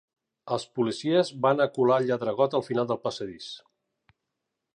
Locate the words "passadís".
3.05-3.53